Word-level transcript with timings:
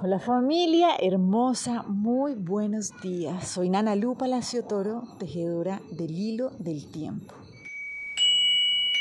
Hola 0.00 0.20
familia 0.20 0.90
hermosa, 1.00 1.82
muy 1.88 2.34
buenos 2.34 2.92
días. 3.02 3.48
Soy 3.48 3.68
Nana 3.68 3.96
Lu 3.96 4.14
Palacio 4.14 4.62
Toro, 4.62 5.02
tejedora 5.18 5.80
del 5.90 6.12
hilo 6.12 6.52
del 6.60 6.86
tiempo. 6.86 7.34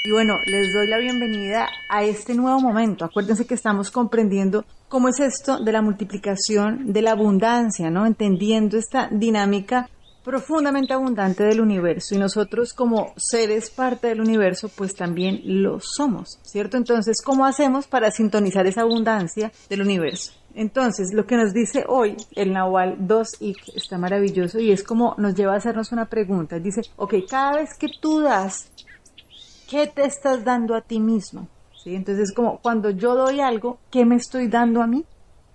Y 0.04 0.12
bueno, 0.12 0.40
les 0.48 0.74
doy 0.74 0.88
la 0.88 0.98
bienvenida 0.98 1.68
a 1.88 2.04
este 2.04 2.34
nuevo 2.34 2.60
momento. 2.60 3.06
Acuérdense 3.06 3.46
que 3.46 3.54
estamos 3.54 3.92
comprendiendo 3.92 4.66
cómo 4.88 5.10
es 5.10 5.20
esto 5.20 5.60
de 5.60 5.72
la 5.72 5.84
multiplicación, 5.84 6.92
de 6.92 7.04
la 7.04 7.12
abundancia, 7.12 7.92
¿no? 7.92 8.08
Entendiendo 8.08 8.76
esta 8.76 9.08
dinámica 9.12 9.88
profundamente 10.24 10.94
abundante 10.94 11.44
del 11.44 11.62
universo 11.62 12.16
y 12.16 12.18
nosotros 12.18 12.74
como 12.74 13.14
seres 13.16 13.70
parte 13.70 14.08
del 14.08 14.20
universo 14.20 14.68
pues 14.68 14.96
también 14.96 15.42
lo 15.46 15.80
somos, 15.80 16.40
¿cierto? 16.42 16.76
Entonces, 16.76 17.22
¿cómo 17.24 17.46
hacemos 17.46 17.88
para 17.88 18.10
sintonizar 18.10 18.66
esa 18.66 18.82
abundancia 18.82 19.52
del 19.70 19.84
universo? 19.84 20.34
Entonces, 20.58 21.14
lo 21.14 21.28
que 21.28 21.38
nos 21.38 21.54
dice 21.54 21.86
hoy 21.88 22.18
el 22.34 22.52
Nahual 22.52 22.98
2Ik 22.98 23.76
está 23.76 24.00
maravilloso 24.00 24.58
y 24.60 24.72
es 24.72 24.82
como 24.82 25.14
nos 25.20 25.36
lleva 25.36 25.54
a 25.54 25.58
hacernos 25.58 25.92
una 25.92 26.06
pregunta. 26.06 26.58
Dice, 26.58 26.82
ok, 26.96 27.14
cada 27.30 27.58
vez 27.58 27.78
que 27.78 27.88
tú 28.02 28.22
das, 28.22 28.72
¿qué 29.70 29.86
te 29.86 30.04
estás 30.04 30.44
dando 30.44 30.74
a 30.74 30.82
ti 30.82 31.00
mismo? 31.00 31.48
¿Sí? 31.84 31.94
Entonces, 31.94 32.34
como 32.34 32.58
cuando 32.58 32.90
yo 32.90 33.14
doy 33.14 33.40
algo, 33.40 33.78
¿qué 33.92 34.04
me 34.04 34.16
estoy 34.16 34.48
dando 34.48 34.82
a 34.82 34.88
mí? 34.88 35.06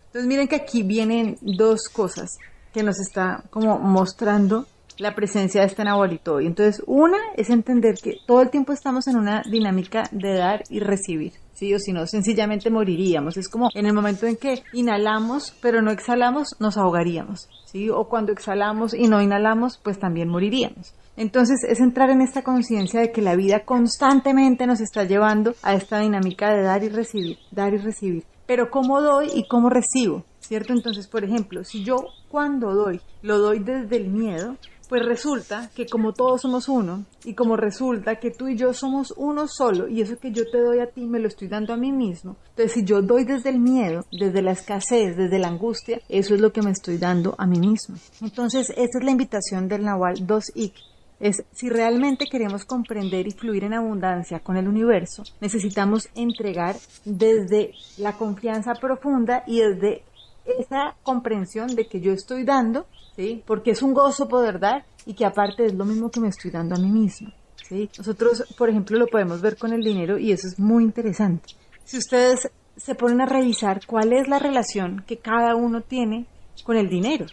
Entonces, 0.07 0.29
miren 0.29 0.47
que 0.47 0.55
aquí 0.55 0.85
vienen 0.85 1.37
dos 1.41 1.89
cosas 1.89 2.39
que 2.73 2.85
nos 2.85 3.01
está 3.01 3.43
como 3.51 3.81
mostrando 3.81 4.67
la 4.99 5.15
presencia 5.15 5.61
de 5.61 5.67
este 5.67 5.85
Nahualito 5.85 6.35
hoy. 6.35 6.47
Entonces, 6.47 6.83
una 6.87 7.19
es 7.37 7.51
entender 7.51 7.95
que 8.03 8.17
todo 8.27 8.43
el 8.43 8.51
tiempo 8.51 8.73
estamos 8.73 9.07
en 9.09 9.17
una 9.17 9.43
dinámica 9.51 10.05
de 10.13 10.35
dar 10.35 10.63
y 10.71 10.81
recibir. 10.81 11.33
¿sí? 11.55 11.75
O 11.75 11.79
si 11.79 11.93
no, 11.93 12.07
sencillamente 12.07 12.71
moriríamos. 12.71 13.37
Es 13.37 13.49
como 13.49 13.69
en 13.75 13.87
el 13.87 13.95
momento 13.95 14.27
en 14.27 14.37
que 14.37 14.63
inhalamos, 14.73 15.55
pero 15.61 15.83
no 15.83 15.91
exhalamos, 15.91 16.57
nos 16.61 16.77
ahogaríamos, 16.77 17.49
¿sí? 17.67 17.91
O 17.91 18.09
cuando 18.09 18.33
exhalamos 18.33 18.95
y 18.95 19.09
no 19.09 19.21
inhalamos, 19.21 19.79
pues 19.83 19.99
también 19.99 20.29
moriríamos. 20.29 20.95
Entonces 21.17 21.63
es 21.69 21.81
entrar 21.81 22.11
en 22.11 22.23
esta 22.23 22.43
conciencia 22.43 23.01
de 23.01 23.13
que 23.13 23.21
la 23.21 23.37
vida 23.37 23.65
constantemente 23.65 24.67
nos 24.67 24.81
está 24.81 25.05
llevando 25.05 25.55
a 25.63 25.75
esta 25.75 26.01
dinámica 26.01 26.55
de 26.55 26.63
dar 26.63 26.83
y 26.85 26.89
recibir, 26.89 27.39
dar 27.51 27.75
y 27.75 27.79
recibir. 27.79 28.25
Pero 28.47 28.71
cómo 28.71 29.01
doy 29.01 29.29
y 29.35 29.47
cómo 29.47 29.69
recibo, 29.69 30.25
¿cierto? 30.41 30.73
Entonces, 30.73 31.07
por 31.07 31.23
ejemplo, 31.23 31.65
si 31.65 31.85
yo 31.85 31.97
cuando 32.29 32.75
doy 32.75 33.01
lo 33.21 33.39
doy 33.39 33.61
desde 33.61 33.97
el 33.97 34.09
miedo, 34.09 34.57
pues 34.93 35.07
resulta 35.07 35.71
que 35.75 35.87
como 35.87 36.13
todos 36.13 36.43
somos 36.43 36.69
uno 36.69 37.07
y 37.25 37.33
como 37.33 37.57
resulta 37.57 38.17
que 38.17 38.31
tú 38.31 38.49
y 38.49 38.59
yo 38.59 38.75
somos 38.75 39.15
uno 39.17 39.49
solo 39.49 39.89
y 39.89 40.03
eso 40.03 40.19
que 40.19 40.33
yo 40.33 40.43
te 40.51 40.61
doy 40.61 40.81
a 40.81 40.87
ti 40.87 41.07
me 41.07 41.19
lo 41.19 41.29
estoy 41.29 41.49
dando 41.49 41.73
a 41.73 41.79
mí 41.79 41.91
mismo. 41.93 42.37
Entonces 42.51 42.73
si 42.73 42.85
yo 42.85 43.01
doy 43.01 43.25
desde 43.25 43.49
el 43.49 43.59
miedo, 43.59 44.05
desde 44.13 44.43
la 44.43 44.51
escasez, 44.51 45.17
desde 45.17 45.39
la 45.39 45.49
angustia, 45.49 45.99
eso 46.11 46.35
es 46.35 46.43
lo 46.43 46.53
que 46.53 46.61
me 46.61 46.73
estoy 46.73 46.99
dando 46.99 47.35
a 47.39 47.47
mí 47.47 47.59
mismo. 47.59 47.97
Entonces 48.21 48.69
esa 48.69 48.99
es 48.99 49.03
la 49.03 49.11
invitación 49.11 49.67
del 49.67 49.83
Nahual 49.83 50.27
2Ik. 50.27 50.75
Es 51.21 51.43
si 51.53 51.71
realmente 51.71 52.27
queremos 52.27 52.67
comprender 52.67 53.27
y 53.27 53.31
fluir 53.31 53.65
en 53.65 53.73
abundancia 53.73 54.41
con 54.41 54.59
el 54.59 54.69
universo, 54.69 55.23
necesitamos 55.41 56.11
entregar 56.15 56.77
desde 57.07 57.73
la 57.97 58.13
confianza 58.19 58.75
profunda 58.75 59.43
y 59.47 59.61
desde 59.61 60.03
esa 60.45 60.97
comprensión 61.03 61.75
de 61.75 61.87
que 61.87 62.01
yo 62.01 62.13
estoy 62.13 62.45
dando, 62.45 62.87
¿sí? 63.17 63.43
Porque 63.47 63.73
es 63.73 63.83
un 63.83 63.95
gozo 63.95 64.29
poder 64.29 64.59
dar 64.59 64.85
y 65.07 65.15
que 65.15 65.25
aparte 65.25 65.67
es 65.67 65.75
lo 65.75 65.85
mismo 65.85 66.11
que 66.11 66.21
me 66.21 66.29
estoy 66.29 66.51
dando 66.51 66.75
a 66.75 66.79
mí 66.79 66.89
mismo, 66.89 67.31
¿sí? 67.69 67.89
Nosotros, 67.99 68.45
por 68.57 68.69
ejemplo, 68.69 68.99
lo 68.99 69.07
podemos 69.07 69.41
ver 69.41 69.57
con 69.57 69.73
el 69.73 69.83
dinero 69.83 70.19
y 70.19 70.33
eso 70.33 70.49
es 70.49 70.59
muy 70.59 70.85
interesante. 70.85 71.55
Si 71.85 71.99
ustedes 71.99 72.51
se 72.77 72.95
ponen 72.95 73.21
a 73.21 73.27
revisar 73.27 73.81
cuál 73.87 74.13
es 74.13 74.29
la 74.29 74.39
relación 74.39 75.05
que 75.07 75.19
cada 75.19 75.55
uno 75.55 75.83
tiene 75.83 76.27
con 76.65 76.77
el 76.77 76.89
dinero, 76.89 77.27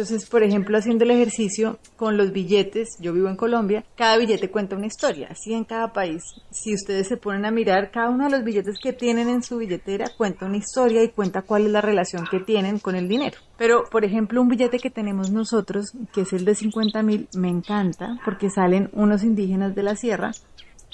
entonces, 0.00 0.30
por 0.30 0.42
ejemplo, 0.42 0.78
haciendo 0.78 1.04
el 1.04 1.10
ejercicio 1.10 1.78
con 1.98 2.16
los 2.16 2.32
billetes, 2.32 2.96
yo 3.00 3.12
vivo 3.12 3.28
en 3.28 3.36
Colombia, 3.36 3.84
cada 3.96 4.16
billete 4.16 4.50
cuenta 4.50 4.74
una 4.74 4.86
historia, 4.86 5.28
así 5.30 5.52
en 5.52 5.64
cada 5.64 5.92
país. 5.92 6.22
Si 6.50 6.72
ustedes 6.72 7.06
se 7.06 7.18
ponen 7.18 7.44
a 7.44 7.50
mirar, 7.50 7.90
cada 7.90 8.08
uno 8.08 8.24
de 8.24 8.30
los 8.30 8.42
billetes 8.42 8.78
que 8.82 8.94
tienen 8.94 9.28
en 9.28 9.42
su 9.42 9.58
billetera 9.58 10.06
cuenta 10.16 10.46
una 10.46 10.56
historia 10.56 11.04
y 11.04 11.10
cuenta 11.10 11.42
cuál 11.42 11.66
es 11.66 11.72
la 11.72 11.82
relación 11.82 12.24
que 12.30 12.40
tienen 12.40 12.78
con 12.78 12.96
el 12.96 13.08
dinero. 13.08 13.36
Pero, 13.58 13.84
por 13.90 14.06
ejemplo, 14.06 14.40
un 14.40 14.48
billete 14.48 14.78
que 14.78 14.88
tenemos 14.88 15.30
nosotros, 15.30 15.92
que 16.14 16.22
es 16.22 16.32
el 16.32 16.46
de 16.46 16.54
50 16.54 17.02
mil, 17.02 17.28
me 17.36 17.50
encanta 17.50 18.18
porque 18.24 18.48
salen 18.48 18.88
unos 18.94 19.22
indígenas 19.22 19.74
de 19.74 19.82
la 19.82 19.96
sierra. 19.96 20.32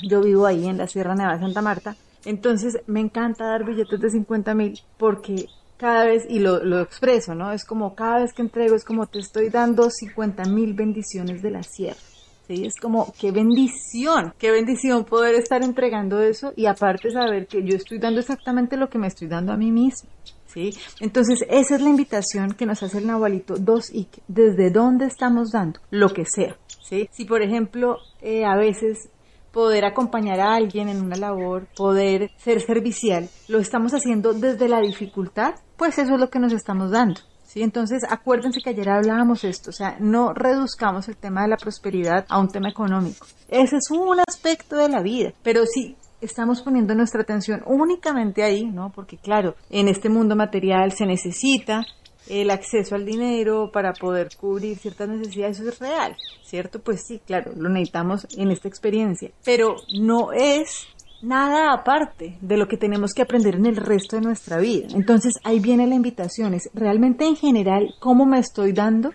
Yo 0.03 0.21
vivo 0.21 0.47
ahí 0.47 0.67
en 0.67 0.79
la 0.79 0.89
Sierra 0.89 1.15
Nevada 1.15 1.37
de 1.37 1.45
Santa 1.45 1.63
Marta. 1.63 1.97
Entonces, 2.25 2.81
me 2.89 2.99
encanta 2.99 3.47
dar 3.47 3.65
billetes 3.65 4.01
de 4.01 4.11
50 4.11 4.53
mil 4.55 4.81
porque 4.99 5.47
cada 5.77 6.05
vez, 6.05 6.25
y 6.29 6.39
lo, 6.39 6.81
expreso, 6.81 7.35
¿no? 7.35 7.53
Es 7.53 7.65
como 7.65 7.95
cada 7.95 8.21
vez 8.21 8.33
que 8.33 8.43
entrego, 8.43 8.75
es 8.75 8.85
como 8.85 9.07
te 9.07 9.19
estoy 9.19 9.49
dando 9.49 9.91
50 9.91 10.45
mil 10.45 10.75
bendiciones 10.75 11.43
de 11.43 11.51
la 11.51 11.63
sierra. 11.63 12.01
¿Sí? 12.47 12.65
Es 12.65 12.77
como, 12.81 13.13
qué 13.19 13.33
bendición, 13.33 14.33
qué 14.39 14.53
bendición 14.53 15.05
poder 15.05 15.35
estar 15.35 15.65
entregando 15.65 16.21
eso 16.23 16.53
y 16.55 16.67
aparte 16.67 17.11
saber 17.11 17.49
que 17.49 17.65
yo 17.65 17.77
estoy 17.77 17.99
dando 17.99 18.21
exactamente 18.21 18.77
lo 18.77 18.89
que 18.89 18.99
me 18.99 19.09
estoy 19.09 19.27
dando 19.27 19.53
a 19.53 19.57
mí 19.57 19.73
mismo. 19.73 20.09
¿Sí? 20.47 20.71
Entonces, 21.01 21.45
esa 21.51 21.75
es 21.75 21.83
la 21.83 21.91
invitación 21.91 22.53
que 22.53 22.65
nos 22.65 22.83
hace 22.83 22.99
el 22.99 23.07
Nahualito 23.09 23.57
2 23.59 23.95
y 23.95 24.09
desde 24.29 24.71
dónde 24.71 25.07
estamos 25.07 25.51
dando, 25.51 25.81
lo 25.91 26.11
que 26.11 26.25
sea. 26.25 26.57
¿sí? 26.83 27.11
Si, 27.13 27.25
por 27.25 27.43
ejemplo, 27.43 27.99
eh, 28.23 28.45
a 28.45 28.57
veces 28.57 29.11
poder 29.57 29.87
acompañar 29.87 30.39
a 30.39 30.55
alguien 30.55 30.91
en 30.91 31.01
una 31.01 31.17
labor, 31.17 31.67
poder 31.75 32.31
ser 32.37 32.61
servicial, 32.61 33.31
lo 33.49 33.59
estamos 33.59 33.93
haciendo 33.93 34.35
desde 34.35 34.69
la 34.69 34.83
dificultad, 34.83 35.55
pues 35.79 35.97
eso 35.97 36.13
es 36.13 36.21
lo 36.21 36.29
que 36.29 36.39
nos 36.39 36.53
estamos 36.53 36.91
dando. 36.91 37.23
¿sí? 37.47 37.63
Entonces, 37.63 38.03
acuérdense 38.07 38.61
que 38.61 38.69
ayer 38.69 38.91
hablábamos 38.91 39.45
esto, 39.45 39.71
o 39.71 39.73
sea, 39.73 39.97
no 39.99 40.35
reduzcamos 40.35 41.09
el 41.09 41.17
tema 41.17 41.41
de 41.41 41.49
la 41.49 41.57
prosperidad 41.57 42.27
a 42.29 42.39
un 42.39 42.49
tema 42.49 42.69
económico. 42.69 43.27
Ese 43.49 43.79
es 43.79 43.91
un 43.91 44.21
aspecto 44.21 44.77
de 44.77 44.91
la 44.91 45.01
vida, 45.01 45.33
pero 45.43 45.65
si 45.65 45.97
estamos 46.21 46.61
poniendo 46.61 46.95
nuestra 46.95 47.23
atención 47.23 47.63
únicamente 47.65 48.43
ahí, 48.43 48.67
¿no? 48.67 48.93
Porque 48.95 49.17
claro, 49.17 49.55
en 49.71 49.89
este 49.89 50.11
mundo 50.11 50.37
material 50.37 50.93
se 50.93 51.07
necesita 51.07 51.81
el 52.29 52.51
acceso 52.51 52.95
al 52.95 53.05
dinero 53.05 53.71
para 53.73 53.93
poder 53.93 54.29
cubrir 54.37 54.77
ciertas 54.79 55.09
necesidades, 55.09 55.61
eso 55.61 55.69
es 55.69 55.79
real, 55.79 56.17
¿cierto? 56.45 56.81
Pues 56.81 57.05
sí, 57.07 57.21
claro, 57.25 57.53
lo 57.57 57.69
necesitamos 57.69 58.27
en 58.37 58.51
esta 58.51 58.69
experiencia, 58.69 59.31
pero 59.45 59.77
no 59.99 60.33
es 60.33 60.87
nada 61.23 61.73
aparte 61.73 62.37
de 62.41 62.57
lo 62.57 62.69
que 62.69 62.77
tenemos 62.77 63.13
que 63.13 63.23
aprender 63.23 63.57
en 63.57 63.67
el 63.67 63.77
resto 63.77 64.17
de 64.17 64.23
nuestra 64.23 64.59
vida. 64.59 64.89
Entonces 64.95 65.35
ahí 65.45 65.61
viene 65.61 65.87
la 65.87 65.95
invitación, 65.95 66.55
es 66.55 66.69
realmente 66.75 67.27
en 67.27 67.37
general 67.37 67.95
cómo 68.01 68.27
me 68.27 68.39
estoy 68.39 68.73
dando, 68.73 69.13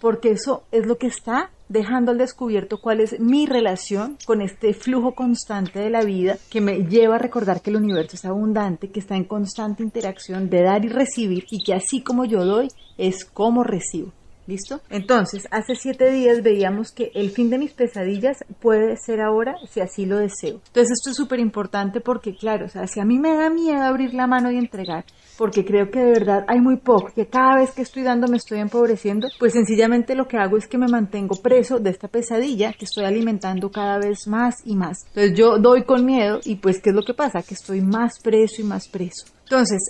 porque 0.00 0.32
eso 0.32 0.64
es 0.70 0.86
lo 0.86 0.96
que 0.96 1.06
está 1.06 1.50
dejando 1.68 2.10
al 2.10 2.18
descubierto 2.18 2.78
cuál 2.80 3.00
es 3.00 3.18
mi 3.20 3.46
relación 3.46 4.16
con 4.26 4.40
este 4.40 4.74
flujo 4.74 5.14
constante 5.14 5.78
de 5.78 5.90
la 5.90 6.02
vida 6.02 6.36
que 6.50 6.60
me 6.60 6.84
lleva 6.84 7.16
a 7.16 7.18
recordar 7.18 7.60
que 7.60 7.70
el 7.70 7.76
universo 7.76 8.16
es 8.16 8.24
abundante, 8.24 8.90
que 8.90 9.00
está 9.00 9.16
en 9.16 9.24
constante 9.24 9.82
interacción 9.82 10.50
de 10.50 10.62
dar 10.62 10.84
y 10.84 10.88
recibir 10.88 11.44
y 11.50 11.62
que 11.64 11.74
así 11.74 12.02
como 12.02 12.24
yo 12.24 12.44
doy 12.44 12.68
es 12.98 13.24
como 13.24 13.64
recibo. 13.64 14.12
¿Listo? 14.46 14.80
Entonces, 14.90 15.48
hace 15.50 15.74
siete 15.74 16.10
días 16.10 16.42
veíamos 16.42 16.92
que 16.92 17.10
el 17.14 17.30
fin 17.30 17.48
de 17.48 17.58
mis 17.58 17.72
pesadillas 17.72 18.44
puede 18.60 18.96
ser 18.96 19.22
ahora 19.22 19.56
si 19.70 19.80
así 19.80 20.04
lo 20.04 20.18
deseo. 20.18 20.60
Entonces, 20.66 20.92
esto 20.92 21.10
es 21.10 21.16
súper 21.16 21.40
importante 21.40 22.00
porque, 22.00 22.36
claro, 22.36 22.66
o 22.66 22.68
sea, 22.68 22.86
si 22.86 23.00
a 23.00 23.06
mí 23.06 23.18
me 23.18 23.34
da 23.34 23.48
miedo 23.48 23.82
abrir 23.82 24.12
la 24.12 24.26
mano 24.26 24.50
y 24.50 24.58
entregar, 24.58 25.06
porque 25.38 25.64
creo 25.64 25.90
que 25.90 25.98
de 25.98 26.12
verdad 26.12 26.44
hay 26.46 26.60
muy 26.60 26.76
poco, 26.76 27.10
que 27.14 27.26
cada 27.26 27.56
vez 27.56 27.70
que 27.70 27.82
estoy 27.82 28.02
dando 28.02 28.28
me 28.28 28.36
estoy 28.36 28.58
empobreciendo, 28.58 29.28
pues 29.38 29.54
sencillamente 29.54 30.14
lo 30.14 30.28
que 30.28 30.36
hago 30.36 30.58
es 30.58 30.68
que 30.68 30.76
me 30.76 30.88
mantengo 30.88 31.36
preso 31.36 31.78
de 31.78 31.90
esta 31.90 32.08
pesadilla 32.08 32.74
que 32.74 32.84
estoy 32.84 33.04
alimentando 33.06 33.70
cada 33.70 33.98
vez 33.98 34.26
más 34.26 34.56
y 34.66 34.76
más. 34.76 35.06
Entonces, 35.08 35.38
yo 35.38 35.58
doy 35.58 35.84
con 35.84 36.04
miedo 36.04 36.40
y 36.44 36.56
pues, 36.56 36.82
¿qué 36.82 36.90
es 36.90 36.96
lo 36.96 37.02
que 37.02 37.14
pasa? 37.14 37.42
Que 37.42 37.54
estoy 37.54 37.80
más 37.80 38.18
preso 38.22 38.60
y 38.60 38.64
más 38.64 38.88
preso. 38.88 39.24
Entonces, 39.44 39.80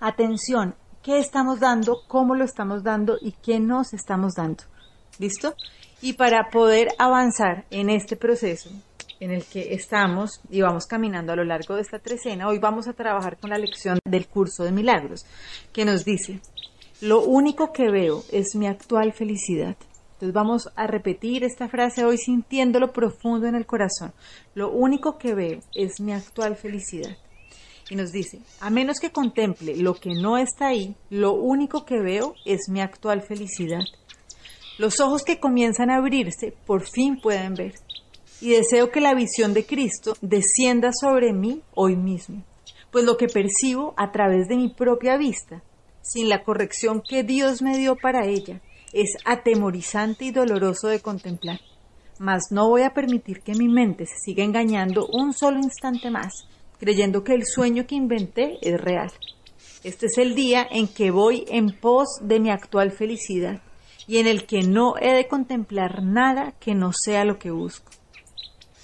atención, 0.00 0.74
qué 1.06 1.20
estamos 1.20 1.60
dando, 1.60 2.02
cómo 2.08 2.34
lo 2.34 2.44
estamos 2.44 2.82
dando 2.82 3.16
y 3.20 3.30
qué 3.30 3.60
nos 3.60 3.94
estamos 3.94 4.34
dando. 4.34 4.64
¿Listo? 5.20 5.54
Y 6.02 6.14
para 6.14 6.50
poder 6.50 6.88
avanzar 6.98 7.64
en 7.70 7.90
este 7.90 8.16
proceso 8.16 8.70
en 9.20 9.30
el 9.30 9.44
que 9.44 9.72
estamos 9.72 10.40
y 10.50 10.62
vamos 10.62 10.86
caminando 10.86 11.32
a 11.32 11.36
lo 11.36 11.44
largo 11.44 11.76
de 11.76 11.82
esta 11.82 12.00
trecena, 12.00 12.48
hoy 12.48 12.58
vamos 12.58 12.88
a 12.88 12.92
trabajar 12.92 13.38
con 13.38 13.50
la 13.50 13.56
lección 13.56 14.00
del 14.04 14.26
curso 14.26 14.64
de 14.64 14.72
milagros, 14.72 15.24
que 15.72 15.84
nos 15.84 16.04
dice, 16.04 16.40
lo 17.00 17.22
único 17.22 17.72
que 17.72 17.88
veo 17.88 18.24
es 18.32 18.56
mi 18.56 18.66
actual 18.66 19.12
felicidad. 19.12 19.76
Entonces 20.14 20.32
vamos 20.34 20.72
a 20.74 20.88
repetir 20.88 21.44
esta 21.44 21.68
frase 21.68 22.04
hoy 22.04 22.18
sintiéndolo 22.18 22.92
profundo 22.92 23.46
en 23.46 23.54
el 23.54 23.64
corazón. 23.64 24.12
Lo 24.56 24.72
único 24.72 25.18
que 25.18 25.34
veo 25.34 25.60
es 25.72 26.00
mi 26.00 26.12
actual 26.12 26.56
felicidad 26.56 27.16
y 27.88 27.96
nos 27.96 28.12
dice, 28.12 28.40
a 28.60 28.70
menos 28.70 28.98
que 28.98 29.12
contemple 29.12 29.76
lo 29.76 29.94
que 29.94 30.14
no 30.14 30.38
está 30.38 30.68
ahí, 30.68 30.94
lo 31.10 31.32
único 31.32 31.84
que 31.84 32.00
veo 32.00 32.34
es 32.44 32.68
mi 32.68 32.80
actual 32.80 33.22
felicidad. 33.22 33.82
Los 34.78 35.00
ojos 35.00 35.22
que 35.22 35.40
comienzan 35.40 35.90
a 35.90 35.96
abrirse 35.96 36.54
por 36.66 36.86
fin 36.86 37.20
pueden 37.20 37.54
ver 37.54 37.74
y 38.40 38.50
deseo 38.50 38.90
que 38.90 39.00
la 39.00 39.14
visión 39.14 39.54
de 39.54 39.64
Cristo 39.64 40.16
descienda 40.20 40.90
sobre 40.92 41.32
mí 41.32 41.62
hoy 41.74 41.96
mismo, 41.96 42.42
pues 42.90 43.04
lo 43.04 43.16
que 43.16 43.28
percibo 43.28 43.94
a 43.96 44.12
través 44.12 44.48
de 44.48 44.56
mi 44.56 44.68
propia 44.68 45.16
vista 45.16 45.62
sin 46.06 46.28
la 46.28 46.44
corrección 46.44 47.02
que 47.02 47.24
Dios 47.24 47.62
me 47.62 47.76
dio 47.78 47.96
para 47.96 48.26
ella, 48.26 48.60
es 48.92 49.16
atemorizante 49.24 50.24
y 50.24 50.30
doloroso 50.30 50.88
de 50.88 51.00
contemplar. 51.00 51.60
Mas 52.18 52.44
no 52.50 52.68
voy 52.68 52.82
a 52.82 52.94
permitir 52.94 53.40
que 53.40 53.54
mi 53.54 53.68
mente 53.68 54.06
se 54.06 54.16
siga 54.24 54.44
engañando 54.44 55.06
un 55.08 55.32
solo 55.32 55.58
instante 55.58 56.10
más, 56.10 56.46
creyendo 56.78 57.24
que 57.24 57.34
el 57.34 57.44
sueño 57.46 57.86
que 57.86 57.94
inventé 57.94 58.58
es 58.62 58.80
real. 58.80 59.12
Este 59.84 60.06
es 60.06 60.18
el 60.18 60.34
día 60.34 60.66
en 60.70 60.88
que 60.88 61.10
voy 61.10 61.44
en 61.48 61.70
pos 61.70 62.08
de 62.20 62.40
mi 62.40 62.50
actual 62.50 62.90
felicidad 62.90 63.60
y 64.06 64.18
en 64.18 64.26
el 64.26 64.46
que 64.46 64.62
no 64.62 64.94
he 65.00 65.12
de 65.12 65.28
contemplar 65.28 66.02
nada 66.02 66.52
que 66.60 66.74
no 66.74 66.92
sea 66.92 67.24
lo 67.24 67.38
que 67.38 67.50
busco. 67.50 67.90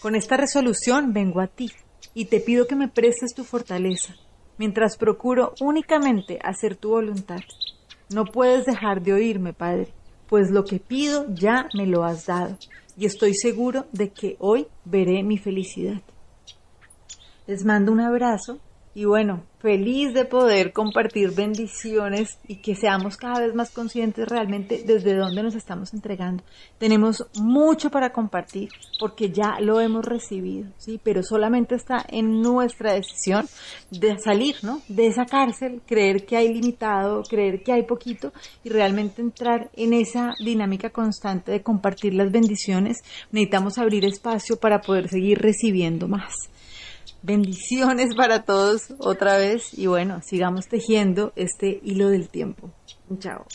Con 0.00 0.14
esta 0.14 0.36
resolución 0.36 1.12
vengo 1.12 1.40
a 1.40 1.46
ti 1.46 1.70
y 2.14 2.26
te 2.26 2.40
pido 2.40 2.66
que 2.66 2.76
me 2.76 2.88
prestes 2.88 3.34
tu 3.34 3.44
fortaleza, 3.44 4.14
mientras 4.58 4.96
procuro 4.96 5.54
únicamente 5.60 6.38
hacer 6.42 6.76
tu 6.76 6.90
voluntad. 6.90 7.40
No 8.12 8.24
puedes 8.24 8.66
dejar 8.66 9.02
de 9.02 9.12
oírme, 9.12 9.52
Padre, 9.52 9.88
pues 10.28 10.50
lo 10.50 10.64
que 10.64 10.78
pido 10.78 11.26
ya 11.34 11.68
me 11.74 11.86
lo 11.86 12.04
has 12.04 12.26
dado, 12.26 12.58
y 12.96 13.06
estoy 13.06 13.34
seguro 13.34 13.86
de 13.92 14.10
que 14.10 14.36
hoy 14.38 14.66
veré 14.84 15.22
mi 15.22 15.38
felicidad. 15.38 16.02
Les 17.52 17.66
mando 17.66 17.92
un 17.92 18.00
abrazo 18.00 18.60
y 18.94 19.04
bueno, 19.04 19.42
feliz 19.58 20.14
de 20.14 20.24
poder 20.24 20.72
compartir 20.72 21.32
bendiciones 21.34 22.38
y 22.48 22.62
que 22.62 22.74
seamos 22.74 23.18
cada 23.18 23.40
vez 23.40 23.54
más 23.54 23.70
conscientes 23.70 24.26
realmente 24.26 24.84
desde 24.86 25.14
dónde 25.14 25.42
nos 25.42 25.54
estamos 25.54 25.92
entregando. 25.92 26.44
Tenemos 26.78 27.26
mucho 27.34 27.90
para 27.90 28.10
compartir 28.10 28.70
porque 28.98 29.28
ya 29.28 29.60
lo 29.60 29.80
hemos 29.80 30.06
recibido, 30.06 30.70
¿sí? 30.78 30.98
Pero 31.04 31.22
solamente 31.22 31.74
está 31.74 32.02
en 32.08 32.40
nuestra 32.40 32.94
decisión 32.94 33.46
de 33.90 34.18
salir, 34.18 34.56
¿no? 34.62 34.80
De 34.88 35.08
esa 35.08 35.26
cárcel, 35.26 35.82
creer 35.86 36.24
que 36.24 36.38
hay 36.38 36.54
limitado, 36.54 37.22
creer 37.22 37.62
que 37.62 37.72
hay 37.72 37.82
poquito 37.82 38.32
y 38.64 38.70
realmente 38.70 39.20
entrar 39.20 39.68
en 39.74 39.92
esa 39.92 40.32
dinámica 40.42 40.88
constante 40.88 41.52
de 41.52 41.62
compartir 41.62 42.14
las 42.14 42.32
bendiciones. 42.32 43.02
Necesitamos 43.30 43.76
abrir 43.76 44.06
espacio 44.06 44.56
para 44.56 44.80
poder 44.80 45.10
seguir 45.10 45.38
recibiendo 45.38 46.08
más. 46.08 46.48
Bendiciones 47.22 48.16
para 48.16 48.42
todos 48.42 48.94
otra 48.98 49.36
vez 49.36 49.78
y 49.78 49.86
bueno, 49.86 50.20
sigamos 50.22 50.66
tejiendo 50.66 51.32
este 51.36 51.80
hilo 51.84 52.08
del 52.08 52.28
tiempo. 52.28 52.70
Chao. 53.18 53.46